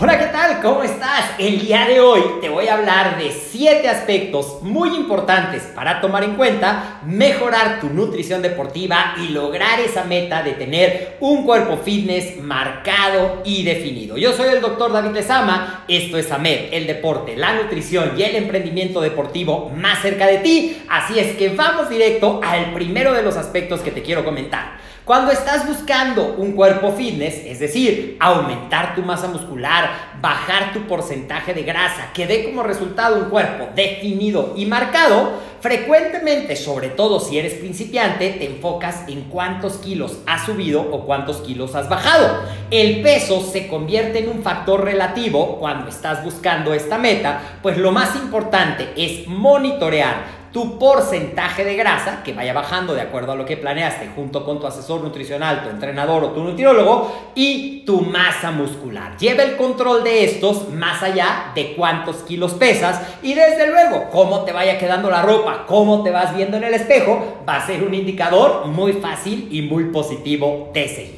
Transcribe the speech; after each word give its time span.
Hola, 0.00 0.16
¿qué 0.16 0.26
tal? 0.26 0.62
¿Cómo 0.62 0.84
estás? 0.84 1.24
El 1.38 1.58
día 1.58 1.84
de 1.88 1.98
hoy 1.98 2.22
te 2.40 2.48
voy 2.48 2.68
a 2.68 2.74
hablar 2.74 3.18
de 3.18 3.32
7 3.32 3.88
aspectos 3.88 4.62
muy 4.62 4.94
importantes 4.94 5.64
para 5.74 6.00
tomar 6.00 6.22
en 6.22 6.36
cuenta, 6.36 7.00
mejorar 7.04 7.80
tu 7.80 7.88
nutrición 7.88 8.40
deportiva 8.40 9.16
y 9.20 9.30
lograr 9.32 9.80
esa 9.80 10.04
meta 10.04 10.44
de 10.44 10.52
tener 10.52 11.16
un 11.18 11.44
cuerpo 11.44 11.78
fitness 11.78 12.40
marcado 12.40 13.42
y 13.44 13.64
definido. 13.64 14.16
Yo 14.16 14.32
soy 14.32 14.50
el 14.50 14.60
doctor 14.60 14.92
David 14.92 15.16
Lezama, 15.16 15.84
esto 15.88 16.16
es 16.16 16.30
AMED, 16.30 16.74
el 16.74 16.86
deporte, 16.86 17.36
la 17.36 17.54
nutrición 17.54 18.12
y 18.16 18.22
el 18.22 18.36
emprendimiento 18.36 19.00
deportivo 19.00 19.68
más 19.74 20.00
cerca 20.00 20.28
de 20.28 20.38
ti, 20.38 20.80
así 20.88 21.18
es 21.18 21.34
que 21.36 21.48
vamos 21.48 21.90
directo 21.90 22.40
al 22.44 22.72
primero 22.72 23.12
de 23.14 23.24
los 23.24 23.36
aspectos 23.36 23.80
que 23.80 23.90
te 23.90 24.02
quiero 24.02 24.24
comentar. 24.24 24.78
Cuando 25.08 25.32
estás 25.32 25.66
buscando 25.66 26.34
un 26.36 26.52
cuerpo 26.52 26.92
fitness, 26.92 27.36
es 27.46 27.60
decir, 27.60 28.18
aumentar 28.20 28.94
tu 28.94 29.00
masa 29.00 29.26
muscular, 29.28 29.88
bajar 30.20 30.74
tu 30.74 30.82
porcentaje 30.82 31.54
de 31.54 31.62
grasa, 31.62 32.10
que 32.12 32.26
dé 32.26 32.44
como 32.44 32.62
resultado 32.62 33.16
un 33.16 33.30
cuerpo 33.30 33.68
definido 33.74 34.52
y 34.54 34.66
marcado, 34.66 35.32
frecuentemente, 35.62 36.56
sobre 36.56 36.88
todo 36.90 37.20
si 37.20 37.38
eres 37.38 37.54
principiante, 37.54 38.32
te 38.32 38.44
enfocas 38.44 39.08
en 39.08 39.22
cuántos 39.30 39.78
kilos 39.78 40.18
has 40.26 40.44
subido 40.44 40.82
o 40.82 41.06
cuántos 41.06 41.38
kilos 41.38 41.74
has 41.74 41.88
bajado. 41.88 42.42
El 42.70 43.00
peso 43.00 43.40
se 43.40 43.66
convierte 43.66 44.18
en 44.18 44.28
un 44.28 44.42
factor 44.42 44.84
relativo 44.84 45.56
cuando 45.58 45.88
estás 45.88 46.22
buscando 46.22 46.74
esta 46.74 46.98
meta, 46.98 47.60
pues 47.62 47.78
lo 47.78 47.92
más 47.92 48.14
importante 48.14 48.90
es 48.94 49.26
monitorear 49.26 50.37
tu 50.52 50.78
porcentaje 50.78 51.64
de 51.64 51.76
grasa, 51.76 52.22
que 52.22 52.32
vaya 52.32 52.52
bajando 52.52 52.94
de 52.94 53.00
acuerdo 53.00 53.32
a 53.32 53.36
lo 53.36 53.44
que 53.44 53.56
planeaste 53.56 54.10
junto 54.14 54.44
con 54.44 54.60
tu 54.60 54.66
asesor 54.66 55.02
nutricional, 55.02 55.62
tu 55.62 55.70
entrenador 55.70 56.24
o 56.24 56.30
tu 56.30 56.42
nutriólogo, 56.42 57.32
y 57.34 57.80
tu 57.84 58.00
masa 58.00 58.50
muscular. 58.50 59.16
Lleva 59.18 59.42
el 59.42 59.56
control 59.56 60.04
de 60.04 60.24
estos 60.24 60.68
más 60.70 61.02
allá 61.02 61.52
de 61.54 61.74
cuántos 61.74 62.16
kilos 62.16 62.54
pesas 62.54 63.00
y 63.22 63.34
desde 63.34 63.66
luego 63.66 64.10
cómo 64.10 64.44
te 64.44 64.52
vaya 64.52 64.78
quedando 64.78 65.10
la 65.10 65.22
ropa, 65.22 65.64
cómo 65.66 66.02
te 66.02 66.10
vas 66.10 66.36
viendo 66.36 66.56
en 66.56 66.64
el 66.64 66.74
espejo, 66.74 67.42
va 67.48 67.56
a 67.56 67.66
ser 67.66 67.82
un 67.82 67.94
indicador 67.94 68.66
muy 68.66 68.94
fácil 68.94 69.48
y 69.50 69.62
muy 69.62 69.84
positivo 69.84 70.70
de 70.72 70.88
seguir. 70.88 71.17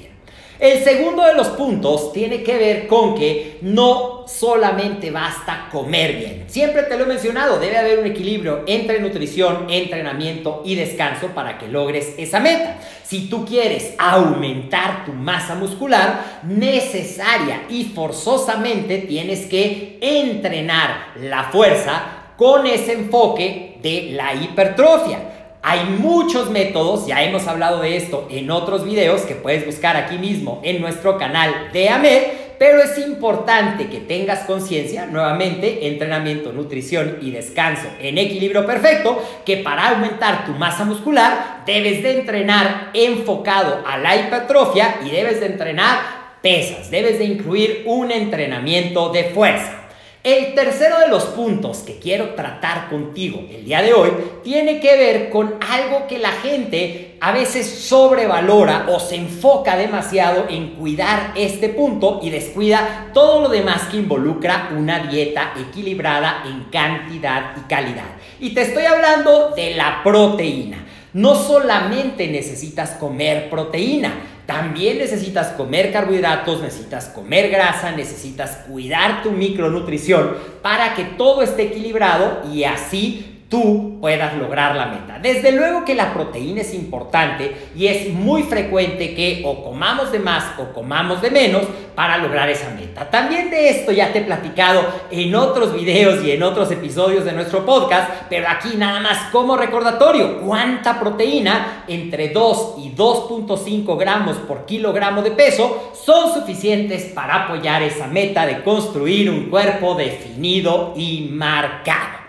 El 0.61 0.85
segundo 0.85 1.25
de 1.25 1.33
los 1.33 1.49
puntos 1.49 2.13
tiene 2.13 2.43
que 2.43 2.59
ver 2.59 2.87
con 2.87 3.15
que 3.15 3.57
no 3.63 4.27
solamente 4.29 5.11
basta 5.11 5.71
comer 5.73 6.17
bien. 6.17 6.45
Siempre 6.49 6.83
te 6.83 6.99
lo 6.99 7.05
he 7.05 7.07
mencionado, 7.07 7.59
debe 7.59 7.79
haber 7.79 7.99
un 7.99 8.05
equilibrio 8.05 8.65
entre 8.67 9.01
nutrición, 9.01 9.71
entrenamiento 9.71 10.61
y 10.67 10.75
descanso 10.75 11.29
para 11.29 11.57
que 11.57 11.67
logres 11.67 12.13
esa 12.19 12.41
meta. 12.41 12.77
Si 13.05 13.31
tú 13.31 13.47
quieres 13.47 13.95
aumentar 13.97 15.07
tu 15.07 15.15
masa 15.15 15.55
muscular, 15.55 16.43
necesaria 16.43 17.63
y 17.71 17.85
forzosamente 17.85 18.99
tienes 18.99 19.47
que 19.47 19.97
entrenar 20.03 21.15
la 21.23 21.45
fuerza 21.45 22.35
con 22.37 22.67
ese 22.67 22.93
enfoque 22.93 23.79
de 23.81 24.11
la 24.13 24.35
hipertrofia. 24.35 25.30
Hay 25.63 25.85
muchos 25.85 26.49
métodos, 26.49 27.07
ya 27.07 27.23
hemos 27.23 27.47
hablado 27.47 27.83
de 27.83 27.97
esto 27.97 28.27
en 28.31 28.51
otros 28.51 28.85
videos 28.85 29.23
que 29.23 29.35
puedes 29.35 29.67
buscar 29.67 29.95
aquí 29.95 30.17
mismo 30.17 30.61
en 30.65 30.81
nuestro 30.81 31.19
canal 31.19 31.69
de 31.75 31.91
AMED, 31.91 32.23
pero 32.59 32.83
es 32.83 32.97
importante 32.97 33.89
que 33.89 33.99
tengas 33.99 34.41
conciencia, 34.45 35.05
nuevamente, 35.05 35.87
entrenamiento, 35.89 36.53
nutrición 36.53 37.19
y 37.21 37.31
descanso 37.31 37.89
en 38.01 38.17
equilibrio 38.17 38.65
perfecto, 38.65 39.23
que 39.45 39.59
para 39.59 39.91
aumentar 39.91 40.47
tu 40.47 40.53
masa 40.53 40.87
muscular 40.87 41.63
debes 41.67 42.03
de 42.03 42.21
entrenar 42.21 42.91
enfocado 42.95 43.83
a 43.87 43.99
la 43.99 44.17
hipertrofia 44.17 45.01
y 45.05 45.11
debes 45.11 45.41
de 45.41 45.47
entrenar 45.47 45.99
pesas, 46.41 46.91
debes 46.91 47.19
de 47.19 47.25
incluir 47.27 47.83
un 47.85 48.11
entrenamiento 48.11 49.11
de 49.11 49.25
fuerza. 49.25 49.80
El 50.23 50.55
tercero 50.55 50.99
de 50.99 51.09
los 51.09 51.25
puntos 51.25 51.79
que 51.79 51.99
quiero 51.99 52.35
tratar 52.35 52.91
contigo 52.91 53.43
el 53.51 53.65
día 53.65 53.81
de 53.81 53.95
hoy 53.95 54.11
tiene 54.45 54.79
que 54.79 54.95
ver 54.95 55.31
con 55.31 55.55
algo 55.67 56.07
que 56.09 56.19
la 56.19 56.33
gente 56.33 57.17
a 57.23 57.33
veces 57.33 57.67
sobrevalora 57.67 58.85
o 58.91 59.01
se 59.01 59.17
enfoca 59.17 59.79
demasiado 59.79 60.45
en 60.51 60.75
cuidar 60.75 61.33
este 61.37 61.71
punto 61.71 62.21
y 62.23 62.29
descuida 62.29 63.07
todo 63.15 63.41
lo 63.41 63.49
demás 63.49 63.85
que 63.91 63.97
involucra 63.97 64.69
una 64.77 65.07
dieta 65.07 65.55
equilibrada 65.59 66.43
en 66.47 66.65
cantidad 66.65 67.57
y 67.57 67.61
calidad. 67.67 68.05
Y 68.41 68.51
te 68.51 68.61
estoy 68.61 68.85
hablando 68.85 69.55
de 69.57 69.75
la 69.75 70.03
proteína. 70.05 70.85
No 71.15 71.35
solamente 71.35 72.29
necesitas 72.29 72.91
comer 72.91 73.49
proteína, 73.49 74.13
también 74.51 74.99
necesitas 74.99 75.53
comer 75.53 75.93
carbohidratos, 75.93 76.61
necesitas 76.61 77.05
comer 77.07 77.51
grasa, 77.51 77.93
necesitas 77.93 78.57
cuidar 78.69 79.23
tu 79.23 79.31
micronutrición 79.31 80.35
para 80.61 80.97
que 80.97 81.05
todo 81.05 81.43
esté 81.43 81.63
equilibrado 81.63 82.43
y 82.53 82.65
así 82.65 83.40
tú 83.51 83.99
puedas 84.01 84.37
lograr 84.37 84.77
la 84.77 84.87
meta. 84.87 85.19
Desde 85.21 85.51
luego 85.51 85.85
que 85.85 85.97
la 85.97 86.15
proteína 86.15 86.61
es 86.61 86.73
importante 86.73 87.71
y 87.75 87.89
es 87.89 88.09
muy 88.15 88.45
frecuente 88.45 89.13
que 89.13 89.43
o 89.45 89.65
comamos 89.65 90.13
de 90.13 90.21
más 90.21 90.45
o 90.57 90.73
comamos 90.73 91.21
de 91.21 91.33
menos 91.33 91.63
para 91.97 92.17
lograr 92.19 92.49
esa 92.49 92.71
meta. 92.71 93.11
También 93.11 93.51
de 93.51 93.71
esto 93.71 93.91
ya 93.91 94.13
te 94.13 94.21
he 94.21 94.23
platicado 94.23 94.87
en 95.11 95.35
otros 95.35 95.75
videos 95.75 96.25
y 96.25 96.31
en 96.31 96.45
otros 96.45 96.71
episodios 96.71 97.25
de 97.25 97.33
nuestro 97.33 97.67
podcast, 97.67 98.09
pero 98.31 98.47
aquí 98.49 98.77
nada 98.77 99.01
más 99.01 99.31
como 99.33 99.57
recordatorio, 99.57 100.41
cuánta 100.41 101.01
proteína 101.01 101.85
entre 101.89 102.29
2 102.29 102.75
y 102.79 102.95
2.5 102.95 103.99
gramos 103.99 104.37
por 104.37 104.65
kilogramo 104.65 105.23
de 105.23 105.33
peso 105.33 105.91
son 105.93 106.33
suficientes 106.33 107.07
para 107.07 107.47
apoyar 107.47 107.83
esa 107.83 108.07
meta 108.07 108.47
de 108.47 108.63
construir 108.63 109.29
un 109.29 109.51
cuerpo 109.51 109.97
definido 109.97 110.95
y 110.97 111.29
marcado. 111.33 112.20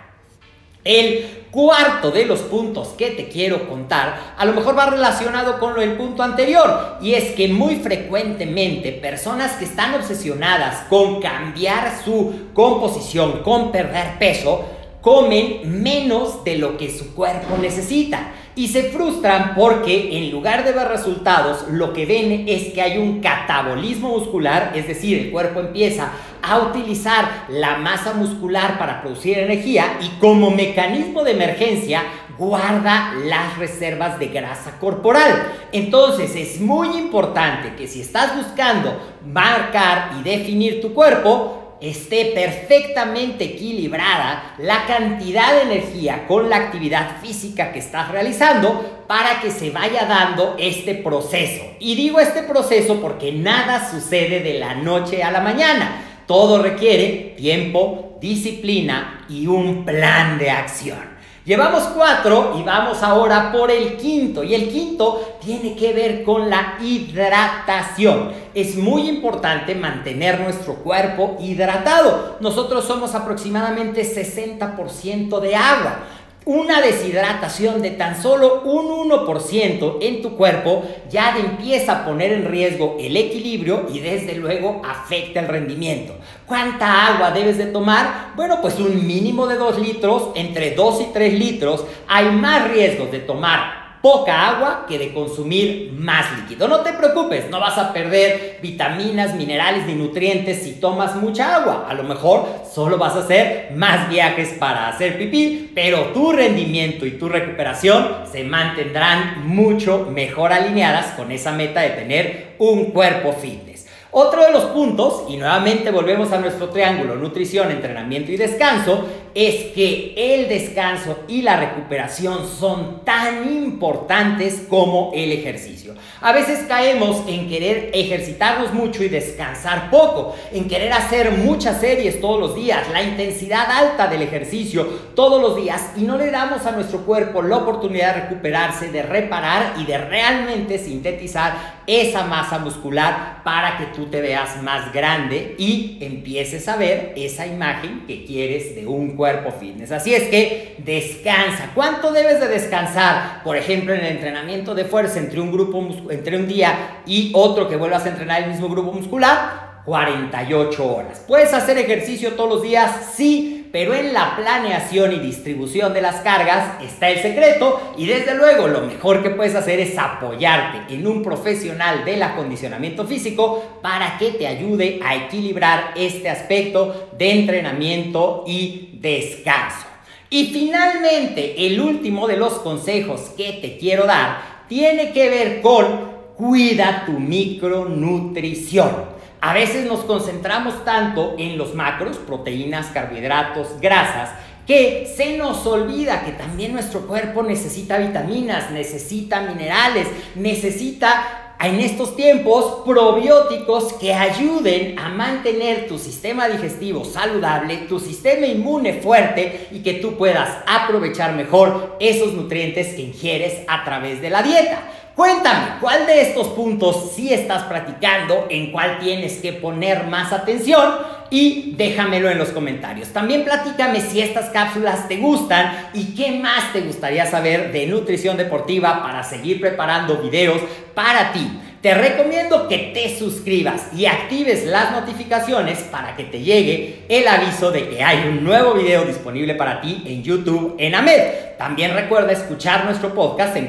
El 0.83 1.45
cuarto 1.51 2.10
de 2.10 2.25
los 2.25 2.39
puntos 2.39 2.89
que 2.98 3.12
te 3.12 3.28
quiero 3.28 3.68
contar 3.69 4.33
a 4.38 4.45
lo 4.45 4.54
mejor 4.54 4.78
va 4.78 4.88
relacionado 4.88 5.60
con 5.60 5.75
del 5.75 5.94
punto 5.94 6.24
anterior 6.24 6.98
y 7.01 7.13
es 7.13 7.36
que 7.36 7.48
muy 7.50 7.75
frecuentemente 7.75 8.92
personas 8.92 9.54
que 9.54 9.66
están 9.66 9.94
obsesionadas 9.94 10.88
con 10.89 11.22
cambiar 11.22 12.01
su 12.04 12.50
composición, 12.54 13.44
con 13.44 13.72
perder 13.72 14.18
peso, 14.18 14.66
comen 15.01 15.83
menos 15.83 16.44
de 16.44 16.57
lo 16.57 16.78
que 16.78 16.89
su 16.89 17.13
cuerpo 17.13 17.57
necesita 17.60 18.31
y 18.56 18.68
se 18.68 18.83
frustran 18.83 19.53
porque 19.56 20.18
en 20.18 20.31
lugar 20.31 20.65
de 20.65 20.74
ver 20.74 20.88
resultados, 20.88 21.65
lo 21.69 21.94
que 21.94 22.06
ven 22.06 22.45
es 22.48 22.74
que 22.74 22.81
hay 22.81 22.98
un 22.98 23.21
catabolismo 23.21 24.09
muscular, 24.09 24.74
es 24.75 24.88
decir, 24.88 25.18
el 25.19 25.31
cuerpo 25.31 25.59
empieza 25.59 26.12
a 26.42 26.59
utilizar 26.59 27.45
la 27.50 27.77
masa 27.77 28.13
muscular 28.13 28.77
para 28.77 29.01
producir 29.01 29.38
energía 29.38 29.98
y 30.01 30.19
como 30.19 30.51
mecanismo 30.51 31.24
de 31.24 31.31
emergencia 31.31 32.03
guarda 32.38 33.13
las 33.25 33.57
reservas 33.57 34.18
de 34.18 34.27
grasa 34.27 34.80
corporal. 34.80 35.54
Entonces 35.71 36.36
es 36.36 36.59
muy 36.59 36.97
importante 36.97 37.75
que 37.75 37.88
si 37.88 38.01
estás 38.01 38.36
buscando 38.36 39.00
marcar 39.24 40.13
y 40.19 40.24
definir 40.24 40.81
tu 40.81 40.94
cuerpo, 40.94 41.61
esté 41.81 42.31
perfectamente 42.36 43.45
equilibrada 43.45 44.54
la 44.60 44.86
cantidad 44.86 45.54
de 45.54 45.74
energía 45.74 46.28
con 46.28 46.50
la 46.50 46.57
actividad 46.57 47.19
física 47.22 47.74
que 47.74 47.80
estás 47.80 48.10
realizando 48.12 49.04
para 49.07 49.42
que 49.42 49.50
se 49.50 49.72
vaya 49.72 50.06
dando 50.06 50.56
este 50.60 50.94
proceso. 50.95 51.63
Y 51.80 51.95
digo 51.95 52.19
este 52.19 52.44
proceso 52.44 53.01
porque 53.01 53.31
nada 53.31 53.89
sucede 53.89 54.42
de 54.42 54.60
la 54.60 54.75
noche 54.75 55.24
a 55.24 55.31
la 55.31 55.42
mañana. 55.42 56.24
Todo 56.28 56.62
requiere 56.62 57.33
tiempo, 57.36 58.18
disciplina 58.22 59.25
y 59.28 59.48
un 59.48 59.83
plan 59.83 60.38
de 60.38 60.51
acción. 60.51 61.20
Llevamos 61.44 61.86
cuatro 61.96 62.56
y 62.60 62.62
vamos 62.62 63.02
ahora 63.02 63.52
por 63.52 63.72
el 63.72 63.98
quinto. 63.98 64.44
Y 64.44 64.54
el 64.54 64.70
quinto 64.70 65.38
tiene 65.44 65.76
que 65.76 65.92
ver 65.92 66.24
con 66.24 66.52
la 66.52 66.78
hidratación. 66.80 68.32
Es 68.54 68.76
muy 68.76 69.10
importante 69.10 69.74
mantener 69.74 70.40
nuestro 70.40 70.76
cuerpo 70.76 71.38
hidratado. 71.40 72.38
Nosotros 72.42 72.86
somos 72.86 73.16
aproximadamente 73.16 74.04
60% 74.04 75.40
de 75.40 75.56
agua. 75.56 76.00
Una 76.44 76.82
deshidratación 76.82 77.84
de 77.84 77.92
tan 77.92 78.20
solo 78.20 78.64
un 78.64 79.12
1% 79.12 79.98
en 80.02 80.24
tu 80.24 80.36
cuerpo 80.36 80.84
ya 81.08 81.38
empieza 81.38 81.92
a 81.92 82.06
poner 82.06 82.34
en 82.34 82.46
riesgo 82.46 82.98
el 83.00 83.16
equilibrio 83.16 83.86
y 83.94 84.00
desde 84.00 84.34
luego 84.34 84.82
afecta 84.84 85.40
el 85.40 85.48
rendimiento. 85.48 86.16
¿Cuánta 86.48 87.14
agua 87.14 87.30
debes 87.30 87.60
de 87.60 87.68
tomar? 87.68 88.32
Bueno, 88.36 88.60
pues 88.60 88.80
un 88.80 89.06
mínimo 89.06 89.46
de 89.46 89.56
2 89.56 89.78
litros, 89.78 90.30
entre 90.34 90.72
2 90.72 91.02
y 91.02 91.14
3 91.14 91.34
litros. 91.36 91.86
Hay 92.08 92.32
más 92.32 92.72
riesgos 92.72 93.12
de 93.12 93.20
tomar 93.20 93.81
poca 94.01 94.50
agua 94.50 94.86
que 94.88 94.98
de 94.98 95.13
consumir 95.13 95.94
más 95.95 96.25
líquido. 96.38 96.68
No 96.68 96.81
te 96.81 96.94
preocupes, 96.94 97.50
no 97.50 97.59
vas 97.59 97.77
a 97.77 97.94
perder 97.94 98.57
vitaminas, 98.62 99.36
minerales 99.36 99.86
ni 99.86 99.94
nutrientes 99.94 100.63
si 100.63 100.74
tomas 100.74 101.15
mucha 101.15 101.56
agua. 101.56 101.86
A 101.88 101.94
lo 101.94 102.03
mejor 102.03 102.48
solo 102.71 102.98
vas 102.98 103.15
a 103.15 103.19
hacer 103.19 103.71
más 103.75 104.09
viajes 104.09 104.50
para 104.59 104.88
hacer 104.88 105.18
pipí, 105.18 105.71
pero 105.75 106.06
tu 106.13 106.31
rendimiento 106.31 107.06
y 107.06 107.12
tu 107.12 107.30
recuperación 107.30 108.25
se 108.31 108.44
mantendrán 108.44 109.48
mucho 109.48 110.07
mejor 110.12 110.51
alineadas 110.51 111.07
con 111.18 111.31
esa 111.31 111.51
meta 111.51 111.81
de 111.81 111.89
tener 111.89 112.56
un 112.57 112.86
cuerpo 112.86 113.33
fitness. 113.33 113.70
Otro 114.13 114.44
de 114.44 114.52
los 114.52 114.66
puntos, 114.66 115.24
y 115.30 115.38
nuevamente 115.38 115.90
volvemos 115.90 116.34
a 116.34 116.38
nuestro 116.38 116.68
triángulo, 116.68 117.16
nutrición, 117.16 117.72
entrenamiento 117.72 118.30
y 118.34 118.36
descanso, 118.36 119.06
es 119.34 119.72
que 119.74 120.13
el 120.18 120.50
descanso 120.50 121.19
y 121.30 121.42
la 121.42 121.56
recuperación 121.56 122.46
son 122.46 123.06
tan 123.06 123.50
importantes 123.50 124.63
como 124.68 125.12
el 125.16 125.31
ejercicio. 125.31 125.96
A 126.19 126.34
veces 126.34 126.66
caemos 126.68 127.24
en 127.28 127.48
querer 127.48 127.92
ejercitarnos 127.94 128.74
mucho 128.74 129.02
y 129.04 129.08
descansar 129.08 129.90
poco, 129.90 130.36
en 130.52 130.68
querer 130.68 130.92
hacer 130.92 131.31
muchas 131.31 131.80
series 131.80 132.19
todos 132.19 132.40
los 132.40 132.56
días, 132.56 132.90
la 132.92 133.04
intensidad 133.04 133.72
alta 133.72 134.07
del 134.07 134.24
ejercicio 134.24 134.86
todos 135.16 135.42
los 135.42 135.56
días 135.56 135.92
y 135.96 136.02
no 136.02 136.18
le 136.18 136.30
damos 136.30 136.66
a 136.66 136.72
nuestro 136.72 137.06
cuerpo 137.06 137.42
la 137.42 137.57
oportunidad 137.57 138.16
de 138.16 138.22
recuperarse, 138.24 138.92
de 138.92 139.04
reparar 139.04 139.75
y 139.78 139.86
de 139.86 139.98
realmente 139.98 140.78
sintetizar 140.78 141.81
esa 141.88 142.25
masa 142.25 142.60
muscular 142.60 143.42
para 143.44 143.78
que 143.78 143.86
tú 144.01 144.07
te 144.07 144.19
veas 144.19 144.62
más 144.63 144.92
grande 144.92 145.53
y 145.59 146.00
empieces 146.01 146.68
a 146.68 146.75
ver 146.75 147.13
esa 147.15 147.45
imagen 147.45 148.06
que 148.07 148.25
quieres 148.25 148.75
de 148.75 148.88
un 148.88 149.15
cuerpo 149.15 149.51
fitness. 149.51 149.92
Así 149.92 150.15
es 150.15 150.24
que 150.24 150.75
descansa. 150.80 151.69
¿Cuánto 151.75 152.12
debes 152.12 152.39
de 152.39 152.48
descansar? 152.48 153.44
Por 153.44 153.57
ejemplo, 153.57 153.94
en 153.94 154.00
el 154.00 154.13
entrenamiento 154.13 154.74
de 154.74 154.86
fuerza 154.86 155.19
entre 155.19 155.39
un 155.39 155.51
grupo, 155.51 155.88
entre 156.09 156.36
un 156.36 156.48
día 156.48 157.01
y 157.06 157.31
otro 157.36 157.69
que 157.69 157.75
vuelvas 157.75 158.06
a 158.06 158.09
entrenar 158.09 158.42
el 158.42 158.50
mismo 158.50 158.69
grupo 158.69 158.92
muscular, 158.92 159.83
48 159.86 160.95
horas. 160.95 161.24
¿Puedes 161.27 161.54
hacer 161.54 161.77
ejercicio 161.77 162.33
todos 162.33 162.50
los 162.50 162.62
días? 162.63 163.13
Sí 163.13 163.61
pero 163.71 163.94
en 163.94 164.13
la 164.13 164.35
planeación 164.35 165.13
y 165.13 165.19
distribución 165.19 165.94
de 165.94 166.01
las 166.01 166.18
cargas 166.21 166.81
está 166.83 167.09
el 167.09 167.21
secreto 167.21 167.94
y 167.97 168.06
desde 168.06 168.35
luego 168.35 168.68
lo 168.68 168.81
mejor 168.81 169.23
que 169.23 169.29
puedes 169.29 169.56
hacer 169.56 169.79
es 169.79 169.97
apoyarte 169.97 170.94
en 170.94 171.07
un 171.07 171.23
profesional 171.23 172.03
del 172.03 172.21
acondicionamiento 172.21 173.06
físico 173.06 173.79
para 173.81 174.18
que 174.18 174.31
te 174.31 174.47
ayude 174.47 175.00
a 175.03 175.15
equilibrar 175.15 175.94
este 175.95 176.29
aspecto 176.29 177.09
de 177.18 177.31
entrenamiento 177.31 178.44
y 178.45 178.89
descanso. 178.94 179.88
Y 180.29 180.45
finalmente, 180.45 181.65
el 181.68 181.79
último 181.81 182.27
de 182.27 182.38
los 182.38 182.53
consejos 182.59 183.31
que 183.35 183.59
te 183.62 183.77
quiero 183.77 184.06
dar 184.06 184.65
tiene 184.68 185.12
que 185.12 185.29
ver 185.29 185.62
con 185.62 186.12
cuida 186.38 187.03
tu 187.06 187.19
micronutrición. 187.19 189.11
A 189.42 189.54
veces 189.54 189.88
nos 189.88 190.02
concentramos 190.02 190.86
tanto 190.86 191.36
en 191.40 191.58
los 191.58 191.74
macros, 191.74 192.18
proteínas, 192.18 192.88
carbohidratos, 192.88 193.82
grasas, 193.82 194.30
que 194.68 195.12
se 195.18 195.36
nos 195.38 195.66
olvida 195.66 196.24
que 196.24 196.32
también 196.32 196.74
nuestro 196.74 197.08
cuerpo 197.08 197.42
necesita 197.42 197.98
vitaminas, 197.98 198.70
necesita 198.70 199.42
minerales, 199.42 200.08
necesita 200.36 201.41
en 201.63 201.80
estos 201.80 202.16
tiempos 202.16 202.81
probióticos 202.86 203.94
que 203.94 204.13
ayuden 204.13 204.98
a 204.98 205.10
mantener 205.10 205.88
tu 205.88 206.00
sistema 206.00 206.48
digestivo 206.48 207.06
saludable, 207.06 207.78
tu 207.88 208.00
sistema 208.00 208.48
inmune 208.48 208.94
fuerte 208.94 209.68
y 209.72 209.80
que 209.80 209.96
tú 209.96 210.18
puedas 210.18 210.50
aprovechar 210.66 211.34
mejor 211.34 211.98
esos 212.00 212.34
nutrientes 212.34 212.96
que 212.96 213.02
ingieres 213.02 213.63
a 213.68 213.84
través 213.84 214.22
de 214.22 214.30
la 214.30 214.42
dieta. 214.42 214.81
Cuéntame, 215.16 215.80
¿cuál 215.80 216.07
de 216.07 216.21
estos 216.21 216.47
puntos 216.50 217.12
sí 217.16 217.33
estás 217.33 217.64
practicando? 217.64 218.47
¿En 218.50 218.71
cuál 218.71 218.97
tienes 219.00 219.40
que 219.40 219.54
poner 219.54 220.07
más 220.07 220.33
atención? 220.33 221.20
Y 221.31 221.73
déjamelo 221.78 222.30
en 222.30 222.38
los 222.38 222.50
comentarios. 222.50 223.07
También 223.07 223.45
platícame 223.45 224.02
si 224.02 224.21
estas 224.21 224.50
cápsulas 224.50 225.07
te 225.07 225.18
gustan 225.18 225.90
y 225.94 226.14
qué 226.14 226.31
más 226.31 226.73
te 226.73 226.81
gustaría 226.81 227.26
saber 227.26 227.71
de 227.71 227.88
nutrición 227.88 228.38
deportiva 228.38 229.02
para 229.02 229.23
seguir 229.23 229.59
preparando 229.59 230.18
videos 230.18 230.61
para 230.94 231.31
ti. 231.31 231.50
Te 231.81 231.95
recomiendo 231.95 232.68
que 232.68 232.92
te 232.94 233.18
suscribas 233.18 233.88
y 233.95 234.06
actives 234.06 234.66
las 234.68 234.92
notificaciones 234.92 235.80
para 235.80 236.16
que 236.16 236.26
te 236.26 236.42
llegue 236.42 237.06
el 237.09 237.28
aviso 237.28 237.71
de 237.71 237.90
que 237.90 238.04
hay 238.04 238.28
un 238.28 238.44
nuevo 238.44 238.76
video 238.76 239.04
disponible 239.04 239.56
para 239.56 239.81
ti 239.81 240.04
en 240.06 240.21
YouTube 240.21 240.76
en 240.78 240.94
AMED. 240.94 241.56
También 241.57 241.95
recuerda 241.95 242.33
escuchar 242.33 242.85
nuestro 242.85 243.16
podcast 243.16 243.56
en 243.56 243.68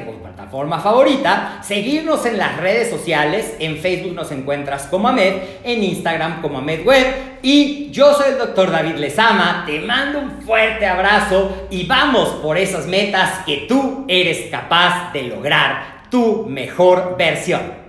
plataforma 0.53 0.79
favorita, 0.79 1.59
seguirnos 1.63 2.27
en 2.27 2.37
las 2.37 2.57
redes 2.57 2.87
sociales, 2.91 3.55
en 3.57 3.77
Facebook 3.77 4.13
nos 4.13 4.31
encuentras 4.31 4.83
como 4.83 5.07
AMED, 5.07 5.33
en 5.63 5.83
Instagram 5.83 6.43
como 6.43 6.59
AMED 6.59 6.85
Web 6.85 7.07
y 7.41 7.89
yo 7.89 8.13
soy 8.13 8.33
el 8.33 8.37
doctor 8.37 8.69
David 8.69 8.97
Lezama, 8.97 9.63
te 9.65 9.79
mando 9.79 10.19
un 10.19 10.43
fuerte 10.43 10.85
abrazo 10.85 11.67
y 11.71 11.87
vamos 11.87 12.29
por 12.43 12.59
esas 12.59 12.85
metas 12.85 13.39
que 13.47 13.65
tú 13.67 14.05
eres 14.07 14.51
capaz 14.51 15.11
de 15.11 15.23
lograr, 15.23 16.03
tu 16.11 16.45
mejor 16.47 17.15
versión. 17.17 17.82